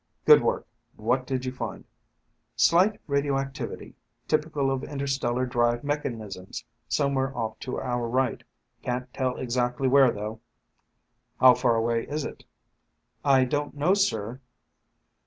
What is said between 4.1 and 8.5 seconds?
typical of interstellar drive mechanisms, somewhere off to our right.